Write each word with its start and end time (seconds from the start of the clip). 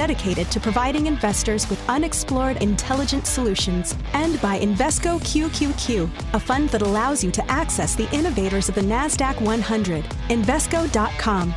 dedicated 0.00 0.50
to 0.50 0.58
providing 0.58 1.04
investors 1.04 1.68
with 1.68 1.78
unexplored 1.86 2.56
intelligent 2.62 3.26
solutions, 3.26 3.94
and 4.14 4.40
by 4.40 4.58
Invesco 4.58 5.20
QQQ, 5.20 6.08
a 6.32 6.40
fund 6.40 6.70
that 6.70 6.80
allows 6.80 7.22
you 7.22 7.30
to 7.30 7.50
access 7.50 7.94
the 7.94 8.10
innovators 8.10 8.70
of 8.70 8.74
the 8.76 8.80
NASDAQ 8.80 9.42
100. 9.42 10.02
Invesco.com. 10.30 11.54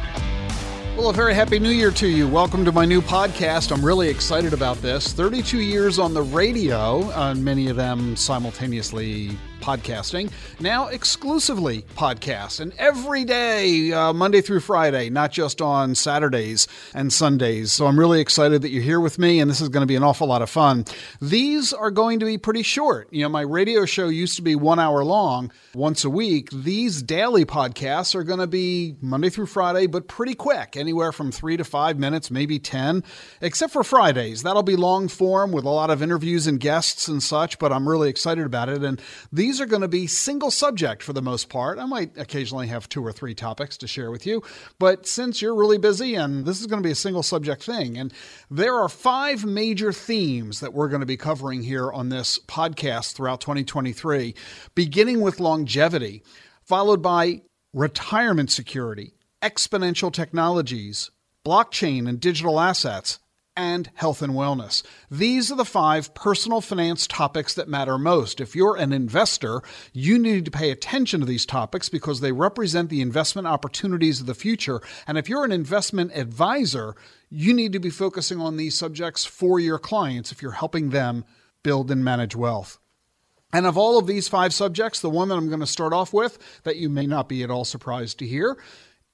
Well, 0.97 1.09
a 1.09 1.13
very 1.13 1.33
happy 1.33 1.57
new 1.57 1.69
year 1.69 1.91
to 1.91 2.07
you. 2.07 2.27
Welcome 2.27 2.65
to 2.65 2.73
my 2.73 2.83
new 2.83 3.01
podcast. 3.01 3.71
I'm 3.71 3.83
really 3.83 4.09
excited 4.09 4.51
about 4.51 4.75
this. 4.81 5.13
32 5.13 5.61
years 5.61 5.97
on 5.97 6.13
the 6.13 6.23
radio, 6.23 7.09
and 7.11 7.41
many 7.41 7.69
of 7.69 7.77
them 7.77 8.17
simultaneously 8.17 9.37
podcasting, 9.63 10.29
now 10.59 10.87
exclusively 10.87 11.83
podcast, 11.95 12.59
and 12.59 12.73
every 12.77 13.23
day, 13.23 13.93
uh, 13.93 14.11
Monday 14.11 14.41
through 14.41 14.59
Friday, 14.59 15.09
not 15.09 15.31
just 15.31 15.61
on 15.61 15.95
Saturdays 15.95 16.67
and 16.93 17.11
Sundays. 17.13 17.71
So 17.71 17.87
I'm 17.87 17.97
really 17.97 18.19
excited 18.19 18.61
that 18.61 18.69
you're 18.69 18.83
here 18.83 18.99
with 18.99 19.17
me, 19.17 19.39
and 19.39 19.49
this 19.49 19.61
is 19.61 19.69
going 19.69 19.81
to 19.81 19.87
be 19.87 19.95
an 19.95 20.03
awful 20.03 20.27
lot 20.27 20.41
of 20.41 20.49
fun. 20.49 20.83
These 21.21 21.71
are 21.71 21.91
going 21.91 22.19
to 22.19 22.25
be 22.25 22.37
pretty 22.37 22.61
short. 22.61 23.07
You 23.11 23.23
know, 23.23 23.29
my 23.29 23.41
radio 23.41 23.85
show 23.85 24.09
used 24.09 24.35
to 24.35 24.41
be 24.41 24.55
one 24.55 24.79
hour 24.79 25.03
long 25.05 25.51
once 25.73 26.03
a 26.03 26.09
week. 26.09 26.49
These 26.51 27.01
daily 27.01 27.45
podcasts 27.45 28.15
are 28.15 28.23
going 28.23 28.39
to 28.39 28.47
be 28.47 28.95
Monday 29.01 29.29
through 29.29 29.45
Friday, 29.45 29.87
but 29.87 30.09
pretty 30.09 30.35
quick, 30.35 30.75
anywhere 30.75 31.13
from 31.13 31.31
three 31.31 31.55
to 31.55 31.63
five 31.63 31.97
minutes, 31.97 32.29
maybe 32.29 32.59
10, 32.59 33.03
except 33.39 33.71
for 33.71 33.83
Fridays. 33.83 34.43
That'll 34.43 34.61
be 34.61 34.75
long 34.75 35.07
form 35.07 35.53
with 35.53 35.63
a 35.63 35.69
lot 35.69 35.89
of 35.89 36.01
interviews 36.01 36.47
and 36.47 36.59
guests 36.59 37.07
and 37.07 37.23
such, 37.23 37.59
but 37.59 37.71
I'm 37.71 37.87
really 37.87 38.09
excited 38.09 38.45
about 38.45 38.67
it. 38.67 38.83
And 38.83 39.01
these 39.31 39.52
these 39.53 39.61
are 39.61 39.67
going 39.67 39.83
to 39.83 39.87
be 39.87 40.07
single 40.07 40.49
subject 40.49 41.03
for 41.03 41.13
the 41.13 41.21
most 41.21 41.47
part. 41.47 41.77
I 41.77 41.85
might 41.85 42.17
occasionally 42.17 42.65
have 42.69 42.89
two 42.89 43.05
or 43.05 43.11
three 43.11 43.35
topics 43.35 43.77
to 43.77 43.87
share 43.87 44.09
with 44.09 44.25
you, 44.25 44.41
but 44.79 45.05
since 45.05 45.43
you're 45.43 45.53
really 45.53 45.77
busy 45.77 46.15
and 46.15 46.43
this 46.43 46.59
is 46.59 46.65
going 46.65 46.81
to 46.81 46.87
be 46.87 46.91
a 46.91 46.95
single 46.95 47.21
subject 47.21 47.61
thing, 47.61 47.95
and 47.95 48.11
there 48.49 48.73
are 48.73 48.89
five 48.89 49.45
major 49.45 49.93
themes 49.93 50.59
that 50.59 50.73
we're 50.73 50.87
going 50.87 51.01
to 51.01 51.05
be 51.05 51.17
covering 51.17 51.61
here 51.61 51.91
on 51.91 52.09
this 52.09 52.39
podcast 52.47 53.13
throughout 53.13 53.41
2023, 53.41 54.33
beginning 54.73 55.21
with 55.21 55.39
longevity, 55.39 56.23
followed 56.63 57.03
by 57.03 57.43
retirement 57.75 58.49
security, 58.49 59.13
exponential 59.43 60.11
technologies, 60.11 61.11
blockchain 61.45 62.09
and 62.09 62.19
digital 62.19 62.59
assets, 62.59 63.19
and 63.55 63.89
health 63.93 64.21
and 64.21 64.33
wellness. 64.33 64.83
These 65.11 65.51
are 65.51 65.55
the 65.55 65.65
five 65.65 66.13
personal 66.13 66.61
finance 66.61 67.05
topics 67.07 67.53
that 67.53 67.67
matter 67.67 67.97
most. 67.97 68.41
If 68.41 68.55
you're 68.55 68.75
an 68.75 68.91
investor, 68.91 69.61
you 69.91 70.17
need 70.17 70.45
to 70.45 70.51
pay 70.51 70.71
attention 70.71 71.19
to 71.19 71.25
these 71.25 71.45
topics 71.45 71.89
because 71.89 72.19
they 72.19 72.31
represent 72.31 72.89
the 72.89 73.01
investment 73.01 73.47
opportunities 73.47 74.19
of 74.21 74.25
the 74.25 74.33
future. 74.33 74.81
And 75.07 75.17
if 75.17 75.29
you're 75.29 75.45
an 75.45 75.51
investment 75.51 76.11
advisor, 76.15 76.95
you 77.29 77.53
need 77.53 77.73
to 77.73 77.79
be 77.79 77.89
focusing 77.89 78.39
on 78.39 78.57
these 78.57 78.77
subjects 78.77 79.25
for 79.25 79.59
your 79.59 79.79
clients 79.79 80.31
if 80.31 80.41
you're 80.41 80.51
helping 80.51 80.89
them 80.89 81.25
build 81.61 81.91
and 81.91 82.03
manage 82.03 82.35
wealth. 82.35 82.79
And 83.53 83.67
of 83.67 83.77
all 83.77 83.99
of 83.99 84.07
these 84.07 84.27
five 84.27 84.51
subjects, 84.51 84.99
the 84.99 85.11
one 85.11 85.27
that 85.29 85.35
I'm 85.35 85.47
going 85.47 85.59
to 85.59 85.67
start 85.67 85.93
off 85.93 86.11
with, 86.11 86.39
that 86.63 86.77
you 86.77 86.89
may 86.89 87.05
not 87.05 87.29
be 87.29 87.43
at 87.43 87.51
all 87.51 87.65
surprised 87.65 88.17
to 88.19 88.27
hear, 88.27 88.57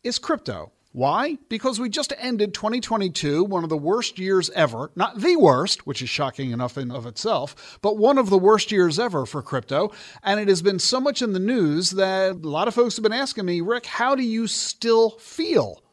is 0.02 0.18
crypto. 0.18 0.72
Why? 0.92 1.38
Because 1.50 1.80
we 1.80 1.88
just 1.88 2.14
ended 2.18 2.54
2022, 2.54 3.44
one 3.44 3.64
of 3.64 3.70
the 3.70 3.78
worst 3.78 4.18
years 4.18 4.50
ever. 4.52 4.92
Not 4.96 5.20
the 5.20 5.36
worst, 5.36 5.86
which 5.86 6.02
is 6.02 6.10
shocking 6.10 6.50
enough 6.50 6.80
in 6.80 6.90
of 6.92 7.06
itself, 7.06 7.78
but 7.84 7.98
one 7.98 8.18
of 8.18 8.32
the 8.32 8.40
worst 8.40 8.72
years 8.72 8.98
ever 8.98 9.28
for 9.28 9.44
crypto. 9.44 9.92
And 10.24 10.40
it 10.40 10.48
has 10.48 10.64
been 10.64 10.80
so 10.80 11.00
much 11.00 11.22
in 11.22 11.34
the 11.34 11.40
news 11.40 11.92
that 11.92 12.32
a 12.32 12.34
lot 12.34 12.68
of 12.68 12.74
folks 12.74 12.96
have 12.96 13.04
been 13.04 13.14
asking 13.14 13.46
me, 13.46 13.62
Ric, 13.62 13.86
how 13.86 14.16
do 14.16 14.24
you 14.24 14.48
still 14.48 15.12
feel 15.12 15.84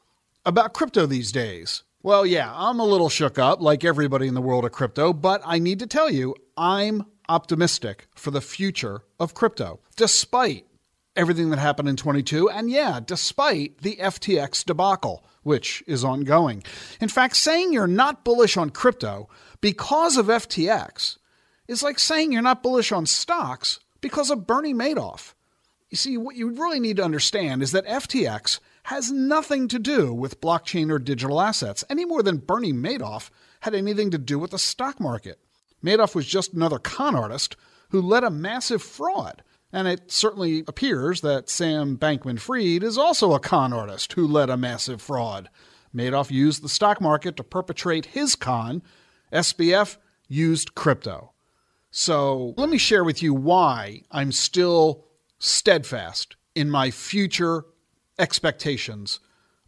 about 0.46 0.72
crypto 0.72 1.04
these 1.04 1.30
days? 1.30 1.82
Well, 2.02 2.24
yeah, 2.24 2.52
I'm 2.54 2.78
a 2.78 2.84
little 2.84 3.08
shook 3.08 3.38
up, 3.38 3.60
like 3.60 3.84
everybody 3.84 4.28
in 4.28 4.34
the 4.34 4.40
world 4.40 4.64
of 4.64 4.72
crypto, 4.72 5.12
but 5.12 5.42
I 5.44 5.58
need 5.58 5.80
to 5.80 5.86
tell 5.86 6.10
you, 6.10 6.36
I'm 6.56 7.04
optimistic 7.28 8.06
for 8.14 8.30
the 8.30 8.40
future 8.40 9.02
of 9.18 9.34
crypto, 9.34 9.80
despite 9.96 10.65
everything 11.16 11.50
that 11.50 11.58
happened 11.58 11.88
in 11.88 11.96
22, 11.96 12.50
and 12.50 12.70
yeah, 12.70 13.00
despite 13.04 13.78
the 13.78 13.96
FTX 13.96 14.64
debacle, 14.64 15.24
which 15.42 15.82
is 15.86 16.04
ongoing. 16.04 16.62
In 17.00 17.08
fact, 17.08 17.36
saying 17.36 17.72
you're 17.72 17.86
not 17.86 18.24
bullish 18.24 18.56
on 18.56 18.70
crypto 18.70 19.28
because 19.60 20.16
of 20.16 20.26
FTX 20.26 21.18
is 21.68 21.82
like 21.82 21.98
saying 21.98 22.32
you're 22.32 22.42
not 22.42 22.62
bullish 22.62 22.92
on 22.92 23.06
stocks 23.06 23.80
because 24.00 24.30
of 24.30 24.46
Bernie 24.46 24.74
Madoff. 24.74 25.34
You 25.90 25.96
see, 25.96 26.16
what 26.16 26.36
you 26.36 26.50
really 26.50 26.80
need 26.80 26.96
to 26.96 27.04
understand 27.04 27.62
is 27.62 27.72
that 27.72 27.86
FTX 27.86 28.60
has 28.84 29.10
nothing 29.10 29.66
to 29.68 29.78
do 29.78 30.12
with 30.12 30.40
blockchain 30.40 30.90
or 30.90 30.98
digital 30.98 31.40
assets, 31.40 31.84
any 31.90 32.04
more 32.04 32.22
than 32.22 32.36
Bernie 32.36 32.72
Madoff 32.72 33.30
had 33.60 33.74
anything 33.74 34.10
to 34.12 34.18
do 34.18 34.38
with 34.38 34.52
the 34.52 34.58
stock 34.58 35.00
market. 35.00 35.40
Madoff 35.82 36.14
was 36.14 36.26
just 36.26 36.52
another 36.52 36.78
con 36.78 37.16
artist 37.16 37.56
who 37.90 38.00
led 38.00 38.24
a 38.24 38.30
massive 38.30 38.82
fraud. 38.82 39.42
And 39.72 39.88
it 39.88 40.10
certainly 40.10 40.64
appears 40.68 41.20
that 41.22 41.50
Sam 41.50 41.96
Bankman 41.96 42.38
Fried 42.38 42.82
is 42.82 42.96
also 42.96 43.34
a 43.34 43.40
con 43.40 43.72
artist 43.72 44.12
who 44.12 44.26
led 44.26 44.48
a 44.48 44.56
massive 44.56 45.02
fraud. 45.02 45.48
Madoff 45.94 46.30
used 46.30 46.62
the 46.62 46.68
stock 46.68 47.00
market 47.00 47.36
to 47.36 47.44
perpetrate 47.44 48.06
his 48.06 48.36
con. 48.36 48.82
SBF 49.32 49.96
used 50.28 50.74
crypto. 50.74 51.32
So 51.90 52.54
let 52.56 52.68
me 52.68 52.78
share 52.78 53.04
with 53.04 53.22
you 53.22 53.32
why 53.34 54.02
I'm 54.10 54.32
still 54.32 55.04
steadfast 55.38 56.36
in 56.54 56.70
my 56.70 56.90
future 56.90 57.64
expectations 58.18 59.20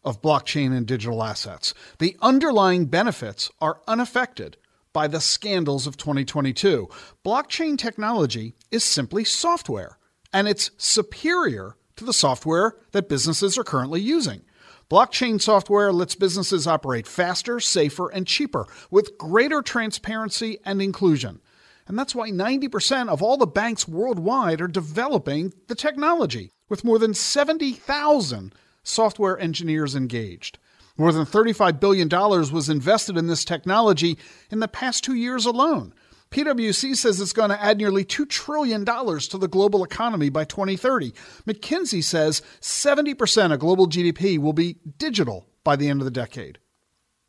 of 0.05 0.23
blockchain 0.23 0.77
and 0.77 0.87
digital 0.87 1.23
assets. 1.23 1.75
The 1.99 2.17
underlying 2.21 2.87
benefits 2.87 3.51
are 3.61 3.81
unaffected 3.87 4.57
by 4.93 5.07
the 5.07 5.21
scandals 5.21 5.87
of 5.87 5.97
2022. 5.97 6.89
Blockchain 7.25 7.79
technology 7.79 8.55
is 8.71 8.85
simply 8.85 9.25
software, 9.25 9.99
and 10.33 10.49
it's 10.49 10.71
superior 10.77 11.77
to 11.97 12.05
the 12.05 12.13
software 12.13 12.77
that 12.93 13.09
businesses 13.09 13.59
are 13.59 13.65
currently 13.65 14.01
using. 14.01 14.43
Blockchain 14.91 15.41
software 15.41 15.93
lets 15.93 16.15
businesses 16.15 16.67
operate 16.67 17.07
faster, 17.07 17.61
safer, 17.61 18.09
and 18.09 18.27
cheaper 18.27 18.67
with 18.91 19.19
greater 19.19 19.61
transparency 19.61 20.59
and 20.65 20.81
inclusion. 20.81 21.41
And 21.87 21.99
that's 21.99 22.15
why 22.15 22.31
90% 22.31 23.09
of 23.09 23.23
all 23.23 23.37
the 23.37 23.47
banks 23.47 23.87
worldwide 23.87 24.61
are 24.61 24.69
developing 24.69 25.53
the 25.67 25.75
technology, 25.75 26.53
with 26.69 26.85
more 26.85 26.99
than 26.99 27.15
70,000 27.15 28.55
software 28.83 29.39
engineers 29.39 29.95
engaged. 29.95 30.59
More 30.99 31.13
than 31.13 31.25
$35 31.25 31.79
billion 31.79 32.09
was 32.09 32.69
invested 32.69 33.17
in 33.17 33.29
this 33.29 33.45
technology 33.45 34.19
in 34.51 34.59
the 34.59 34.69
past 34.69 35.05
two 35.05 35.15
years 35.15 35.47
alone. 35.47 35.95
PwC 36.31 36.95
says 36.95 37.21
it's 37.21 37.33
going 37.33 37.51
to 37.51 37.63
add 37.63 37.79
nearly 37.79 38.05
$2 38.05 38.29
trillion 38.29 38.85
to 38.85 39.39
the 39.39 39.49
global 39.49 39.85
economy 39.85 40.29
by 40.29 40.45
2030. 40.45 41.13
McKinsey 41.47 42.03
says 42.05 42.43
70% 42.61 43.53
of 43.53 43.61
global 43.61 43.89
GDP 43.89 44.39
will 44.39 44.53
be 44.53 44.77
digital 44.99 45.47
by 45.65 45.77
the 45.77 45.89
end 45.89 46.01
of 46.01 46.05
the 46.05 46.11
decade. 46.11 46.59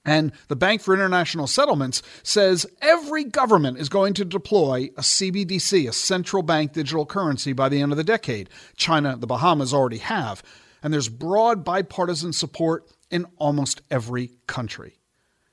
And 0.03 0.31
the 0.47 0.55
Bank 0.55 0.81
for 0.81 0.93
International 0.93 1.45
Settlements 1.45 2.01
says 2.23 2.65
every 2.81 3.23
government 3.23 3.77
is 3.77 3.89
going 3.89 4.13
to 4.15 4.25
deploy 4.25 4.89
a 4.97 5.01
CBDC, 5.01 5.87
a 5.87 5.93
central 5.93 6.41
bank 6.41 6.73
digital 6.73 7.05
currency, 7.05 7.53
by 7.53 7.69
the 7.69 7.81
end 7.81 7.91
of 7.91 7.97
the 7.97 8.03
decade. 8.03 8.49
China, 8.75 9.15
the 9.15 9.27
Bahamas 9.27 9.73
already 9.73 9.97
have. 9.97 10.41
And 10.81 10.93
there's 10.93 11.09
broad 11.09 11.63
bipartisan 11.63 12.33
support 12.33 12.89
in 13.11 13.25
almost 13.37 13.81
every 13.89 14.31
country. 14.47 14.99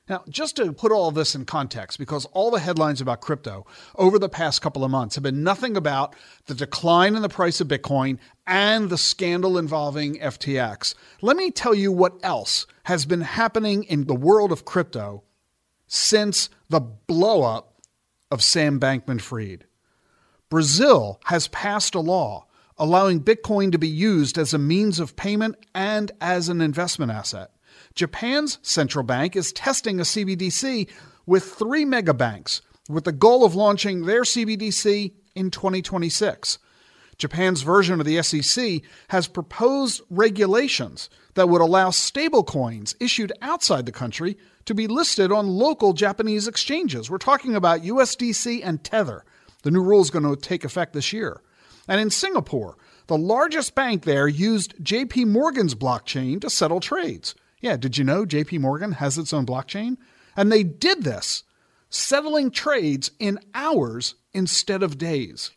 Now, 0.09 0.23
just 0.29 0.55
to 0.57 0.73
put 0.73 0.93
all 0.93 1.11
this 1.11 1.35
in 1.35 1.47
context, 1.47 1.99
because 1.99 2.27
all 2.27 2.53
the 2.53 2.61
headlines 2.61 3.01
about 3.01 3.21
crypto 3.21 3.67
over 3.97 4.21
the 4.21 4.29
past 4.29 4.63
couple 4.63 4.85
of 4.85 4.91
months 4.91 5.17
have 5.17 5.25
been 5.25 5.43
nothing 5.43 5.77
about 5.77 6.15
the 6.47 6.55
decline 6.55 7.17
in 7.17 7.23
the 7.23 7.29
price 7.29 7.61
of 7.61 7.67
Bitcoin 7.67 8.19
and 8.47 8.89
the 8.89 8.99
scandal 8.99 9.59
involving 9.59 10.15
FTX, 10.21 10.95
let 11.23 11.37
me 11.37 11.51
tell 11.51 11.75
you 11.75 11.91
what 11.91 12.15
else 12.23 12.67
has 12.85 13.05
been 13.05 13.23
happening 13.23 13.83
in 13.83 14.05
the 14.05 14.15
world 14.15 14.53
of 14.53 14.65
crypto 14.65 15.25
since 15.89 16.51
the 16.69 16.81
blowup 16.81 17.65
of 18.31 18.45
Sam 18.45 18.79
Bankman 18.79 19.21
Fried. 19.21 19.65
Brazil 20.49 21.21
has 21.25 21.49
passed 21.49 21.97
a 21.97 22.01
law 22.01 22.46
allowing 22.79 23.23
Bitcoin 23.23 23.73
to 23.73 23.79
be 23.79 23.89
used 23.89 24.39
as 24.39 24.53
a 24.53 24.59
means 24.59 25.01
of 25.01 25.17
payment 25.17 25.57
and 25.75 26.13
as 26.21 26.49
an 26.49 26.61
investment 26.61 27.11
asset. 27.13 27.51
Japan's 27.95 28.59
central 28.63 29.05
bank 29.05 29.37
is 29.37 29.53
testing 29.53 29.99
a 29.99 30.03
CBDC 30.03 30.89
with 31.25 31.45
three 31.45 31.85
megabanks 31.85 32.61
with 32.89 33.05
the 33.05 33.13
goal 33.13 33.45
of 33.45 33.55
launching 33.55 34.05
their 34.05 34.23
CBDC 34.23 35.13
in 35.35 35.51
2026. 35.51 36.59
Japan's 37.19 37.63
version 37.63 37.99
of 37.99 38.07
the 38.07 38.23
SEC 38.23 38.83
has 39.09 39.27
proposed 39.27 40.03
regulations 40.11 41.09
that 41.35 41.49
would 41.49 41.63
allow 41.63 41.89
stablecoins 41.89 42.95
issued 43.01 43.33
outside 43.41 43.87
the 43.87 43.93
country 43.93 44.37
to 44.67 44.75
be 44.75 44.87
listed 44.87 45.33
on 45.33 45.47
local 45.47 45.95
Japanese 45.95 46.47
exchanges. 46.47 47.11
We're 47.11 47.19
talking 47.19 47.55
about 47.57 47.83
USDC 47.83 48.61
and 48.63 48.85
Tether. 48.85 49.25
The 49.63 49.71
new 49.71 49.83
rule 49.83 50.03
is 50.03 50.11
going 50.11 50.25
to 50.25 50.37
take 50.37 50.65
effect 50.65 50.93
this 50.93 51.13
year. 51.13 51.41
And 51.89 52.01
in 52.01 52.11
Singapore, 52.11 52.77
the 53.07 53.19
largest 53.19 53.75
bank 53.75 54.05
there 54.05 54.27
used 54.27 54.77
JP 54.83 55.27
Morgan's 55.27 55.75
blockchain 55.75 56.41
to 56.41 56.51
settle 56.51 56.81
trades. 56.81 57.35
Yeah, 57.61 57.77
did 57.77 57.97
you 57.99 58.05
know 58.05 58.25
JP 58.25 58.61
Morgan 58.61 58.93
has 58.93 59.19
its 59.19 59.33
own 59.33 59.47
blockchain? 59.47 59.97
And 60.37 60.53
they 60.53 60.63
did 60.63 61.05
this, 61.05 61.45
settling 61.89 62.51
trades 62.51 63.11
in 63.19 63.39
hours 63.55 64.17
instead 64.35 64.83
of 64.83 64.99
days. 64.99 65.53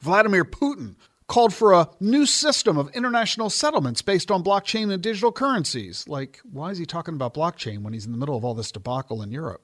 Vladimir 0.00 0.44
Putin 0.44 0.96
called 1.28 1.54
for 1.54 1.72
a 1.72 1.88
new 2.00 2.26
system 2.26 2.78
of 2.78 2.88
international 2.94 3.50
settlements 3.50 4.02
based 4.02 4.30
on 4.30 4.42
blockchain 4.42 4.90
and 4.92 5.02
digital 5.02 5.30
currencies. 5.30 6.08
Like, 6.08 6.40
why 6.50 6.70
is 6.70 6.78
he 6.78 6.86
talking 6.86 7.14
about 7.14 7.34
blockchain 7.34 7.82
when 7.82 7.92
he's 7.92 8.06
in 8.06 8.12
the 8.12 8.18
middle 8.18 8.36
of 8.36 8.44
all 8.44 8.54
this 8.54 8.72
debacle 8.72 9.22
in 9.22 9.30
Europe? 9.30 9.62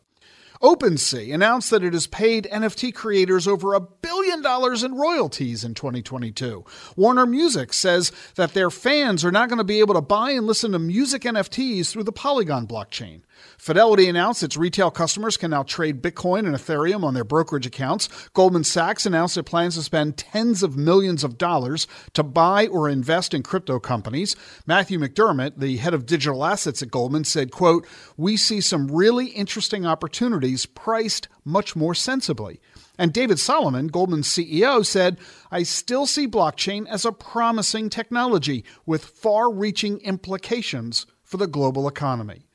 OpenSea 0.63 1.35
announced 1.35 1.71
that 1.71 1.83
it 1.83 1.93
has 1.93 2.07
paid 2.07 2.49
NFT 2.53 2.95
creators 2.95 3.49
over 3.49 3.75
a 3.75 3.81
billion 3.81 4.41
dollars 4.41 4.83
in 4.83 4.95
royalties 4.95 5.65
in 5.65 5.75
2022. 5.75 6.65
Warner 6.97 7.27
Music 7.27 7.73
says 7.73 8.13
that 8.37 8.55
their 8.55 8.71
fans 8.71 9.25
are 9.25 9.33
not 9.33 9.49
going 9.49 9.59
to 9.59 9.65
be 9.65 9.81
able 9.81 9.95
to 9.95 10.01
buy 10.01 10.31
and 10.31 10.47
listen 10.47 10.73
to 10.73 10.79
music 10.79 11.23
NFTs 11.23 11.91
through 11.91 12.05
the 12.05 12.13
Polygon 12.13 12.67
blockchain. 12.67 13.23
Fidelity 13.59 14.09
announced 14.09 14.43
its 14.43 14.57
retail 14.57 14.91
customers 14.91 15.37
can 15.37 15.51
now 15.51 15.65
trade 15.65 16.03
Bitcoin 16.03 16.41
and 16.47 16.55
Ethereum 16.55 17.03
on 17.03 17.15
their 17.15 17.25
brokerage 17.25 17.67
accounts. 17.67 18.09
Goldman 18.33 18.65
Sachs 18.65 19.07
announced 19.07 19.37
it 19.37 19.43
plans 19.43 19.75
to 19.75 19.83
spend 19.83 20.17
tens 20.17 20.63
of 20.63 20.77
millions 20.77 21.25
of 21.25 21.37
dollars 21.37 21.89
to 22.13 22.23
buy 22.23 22.69
or 22.69 22.89
invest 22.89 23.35
in 23.35 23.43
crypto 23.43 23.81
companies. 23.81 24.37
Matthew 24.67 24.99
McDermott, 24.99 25.59
the 25.59 25.79
head 25.79 25.95
of 25.95 26.07
digital 26.07 26.45
assets 26.45 26.81
at 26.81 26.91
Goldman, 26.91 27.25
said, 27.25 27.51
quote, 27.51 27.87
"We 28.17 28.37
see 28.37 28.61
some 28.61 28.89
really 28.89 29.27
interesting 29.27 29.85
opportunities 29.85 30.44
priced 30.75 31.29
much 31.45 31.75
more 31.75 31.95
sensibly." 31.95 32.61
And 32.99 33.13
David 33.13 33.39
Solomon, 33.39 33.89
Goldman's 33.89 34.29
CEO, 34.29 34.85
said, 34.85 35.19
I 35.51 35.65
still 35.65 36.07
see 36.07 36.29
blockchain 36.29 36.87
as 36.87 37.05
a 37.05 37.13
promising 37.13 37.91
technology 37.91 38.65
with 38.87 39.05
far 39.05 39.53
reaching 39.53 39.99
implications 40.01 41.07
for 41.23 41.37
the 41.37 41.49
global 41.49 41.89
economy. 41.89 42.47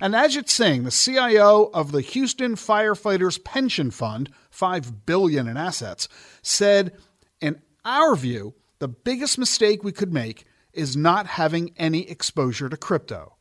And 0.00 0.14
Ajit 0.14 0.48
Singh, 0.48 0.82
the 0.82 0.90
CIO 0.90 1.70
of 1.72 1.92
the 1.92 2.00
Houston 2.00 2.56
Firefighters 2.56 3.42
Pension 3.44 3.92
Fund, 3.92 4.30
5 4.50 5.06
billion 5.06 5.46
in 5.46 5.56
assets, 5.56 6.08
said, 6.42 6.96
"In 7.40 7.62
our 7.84 8.16
view, 8.16 8.54
the 8.80 8.88
biggest 8.88 9.38
mistake 9.38 9.84
we 9.84 9.92
could 9.92 10.12
make 10.12 10.44
is 10.72 10.96
not 10.96 11.26
having 11.26 11.72
any 11.76 12.10
exposure 12.10 12.68
to 12.68 12.76
crypto." 12.76 13.36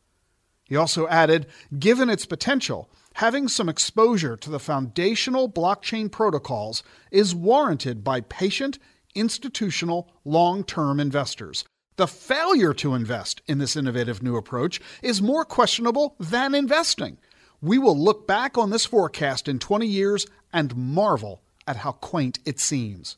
He 0.66 0.76
also 0.76 1.08
added, 1.08 1.48
given 1.78 2.10
its 2.10 2.26
potential, 2.26 2.90
having 3.13 3.48
some 3.48 3.69
exposure 3.69 4.36
to 4.38 4.50
the 4.50 4.60
foundational 4.60 5.50
blockchain 5.50 6.12
protocols 6.12 6.83
is 7.12 7.36
warranted 7.36 8.04
by 8.04 8.21
patient, 8.21 8.80
institutional, 9.15 10.12
long-term 10.25 11.00
investors. 11.00 11.65
The 11.95 12.07
failure 12.07 12.74
to 12.75 12.95
invest 12.95 13.42
in 13.48 13.60
this 13.60 13.75
innovative 13.75 14.24
new 14.24 14.36
approach 14.36 14.81
is 15.04 15.21
more 15.21 15.45
questionable 15.45 16.15
than 16.19 16.56
investing. 16.56 17.19
We 17.62 17.77
will 17.77 17.98
look 17.98 18.27
back 18.27 18.57
on 18.57 18.71
this 18.71 18.86
forecast 18.86 19.48
in 19.48 19.60
20 19.60 19.86
years 19.86 20.25
and 20.51 20.75
marvel 20.75 21.42
at 21.68 21.77
how 21.77 21.92
quaint 21.94 22.39
it 22.45 22.60
seems. 22.60 23.18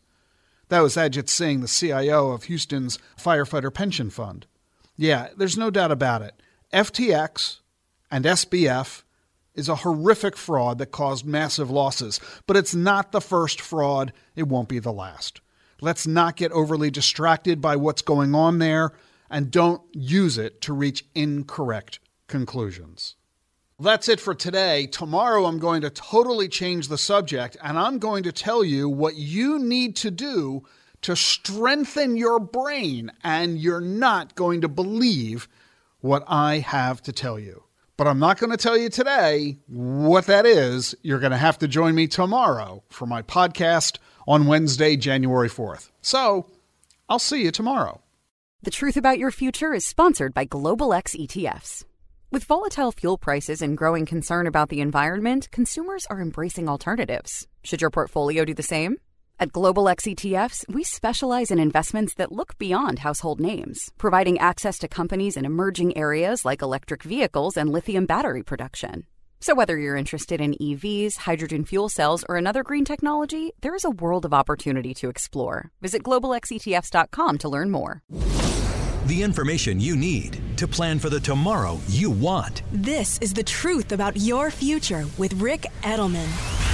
That 0.69 0.81
was 0.81 0.97
Ajit 0.97 1.29
Singh, 1.29 1.61
the 1.61 1.67
CIO 1.67 2.31
of 2.31 2.43
Houston's 2.43 2.99
Firefighter 3.17 3.73
Pension 3.73 4.09
Fund. 4.09 4.45
Yeah, 4.97 5.29
there's 5.37 5.57
no 5.57 5.69
doubt 5.69 5.91
about 5.91 6.21
it. 6.21 6.41
FTX 6.73 7.59
and 8.11 8.25
SBF 8.25 9.03
is 9.55 9.69
a 9.69 9.75
horrific 9.75 10.37
fraud 10.37 10.77
that 10.77 10.91
caused 10.91 11.25
massive 11.25 11.69
losses, 11.69 12.19
but 12.47 12.57
it's 12.57 12.75
not 12.75 13.11
the 13.11 13.21
first 13.21 13.61
fraud. 13.61 14.13
It 14.35 14.47
won't 14.47 14.69
be 14.69 14.79
the 14.79 14.93
last. 14.93 15.41
Let's 15.81 16.07
not 16.07 16.35
get 16.35 16.51
overly 16.51 16.91
distracted 16.91 17.61
by 17.61 17.75
what's 17.75 18.01
going 18.01 18.33
on 18.35 18.59
there 18.59 18.93
and 19.29 19.51
don't 19.51 19.81
use 19.91 20.37
it 20.37 20.61
to 20.61 20.73
reach 20.73 21.05
incorrect 21.13 21.99
conclusions. 22.27 23.15
That's 23.79 24.07
it 24.07 24.21
for 24.21 24.33
today. 24.33 24.87
Tomorrow, 24.87 25.45
I'm 25.45 25.59
going 25.59 25.81
to 25.81 25.89
totally 25.89 26.47
change 26.47 26.87
the 26.87 26.97
subject 26.97 27.57
and 27.61 27.77
I'm 27.77 27.99
going 27.99 28.23
to 28.23 28.31
tell 28.31 28.63
you 28.63 28.87
what 28.87 29.15
you 29.15 29.59
need 29.59 29.97
to 29.97 30.11
do 30.11 30.63
to 31.01 31.15
strengthen 31.15 32.17
your 32.17 32.39
brain, 32.39 33.11
and 33.23 33.59
you're 33.59 33.79
not 33.79 34.33
going 34.33 34.61
to 34.61 34.67
believe 34.67 35.47
what 35.99 36.23
I 36.27 36.57
have 36.57 36.99
to 37.03 37.11
tell 37.11 37.37
you. 37.37 37.64
But 37.97 38.07
I'm 38.07 38.19
not 38.19 38.39
going 38.39 38.51
to 38.51 38.57
tell 38.57 38.77
you 38.77 38.89
today 38.89 39.57
what 39.67 40.25
that 40.25 40.45
is. 40.45 40.95
You're 41.01 41.19
going 41.19 41.31
to 41.31 41.37
have 41.37 41.57
to 41.59 41.67
join 41.67 41.95
me 41.95 42.07
tomorrow 42.07 42.83
for 42.89 43.05
my 43.05 43.21
podcast 43.21 43.99
on 44.27 44.47
Wednesday, 44.47 44.97
January 44.97 45.49
4th. 45.49 45.91
So 46.01 46.47
I'll 47.07 47.19
see 47.19 47.43
you 47.43 47.51
tomorrow. 47.51 48.01
The 48.63 48.71
Truth 48.71 48.97
About 48.97 49.19
Your 49.19 49.31
Future 49.31 49.73
is 49.73 49.85
sponsored 49.85 50.33
by 50.33 50.43
Global 50.43 50.93
X 50.93 51.15
ETFs. 51.15 51.85
With 52.31 52.43
volatile 52.43 52.91
fuel 52.91 53.17
prices 53.17 53.61
and 53.61 53.77
growing 53.77 54.05
concern 54.05 54.47
about 54.47 54.69
the 54.69 54.81
environment, 54.81 55.49
consumers 55.51 56.05
are 56.07 56.21
embracing 56.21 56.67
alternatives. 56.67 57.47
Should 57.63 57.79
your 57.79 57.91
portfolio 57.91 58.43
do 58.43 58.53
the 58.53 58.63
same? 58.63 58.97
At 59.37 59.51
Global 59.51 59.89
X 59.89 60.05
ETFs, 60.05 60.63
we 60.69 60.85
specialize 60.85 61.51
in 61.51 61.59
investments 61.59 62.13
that 62.13 62.31
look 62.31 62.57
beyond 62.57 62.99
household 62.99 63.41
names, 63.41 63.91
providing 63.97 64.39
access 64.39 64.77
to 64.79 64.87
companies 64.87 65.35
in 65.35 65.43
emerging 65.43 65.97
areas 65.97 66.45
like 66.45 66.61
electric 66.61 67.03
vehicles 67.03 67.57
and 67.57 67.69
lithium 67.69 68.05
battery 68.05 68.43
production. 68.43 69.05
So, 69.41 69.53
whether 69.53 69.77
you're 69.77 69.97
interested 69.97 70.39
in 70.39 70.53
EVs, 70.53 71.17
hydrogen 71.17 71.65
fuel 71.65 71.89
cells, 71.89 72.23
or 72.29 72.37
another 72.37 72.63
green 72.63 72.85
technology, 72.85 73.51
there 73.59 73.75
is 73.75 73.83
a 73.83 73.89
world 73.89 74.23
of 74.23 74.33
opportunity 74.33 74.93
to 74.95 75.09
explore. 75.09 75.69
Visit 75.81 76.03
globalxetfs.com 76.03 77.37
to 77.39 77.49
learn 77.49 77.69
more. 77.69 78.01
The 79.07 79.21
information 79.21 79.81
you 79.81 79.97
need 79.97 80.39
to 80.55 80.65
plan 80.65 80.97
for 80.97 81.09
the 81.09 81.19
tomorrow 81.19 81.81
you 81.89 82.09
want. 82.09 82.63
This 82.71 83.19
is 83.19 83.33
the 83.33 83.43
truth 83.43 83.91
about 83.91 84.15
your 84.15 84.49
future 84.49 85.05
with 85.17 85.33
Ric 85.33 85.67
Edelman. 85.83 86.64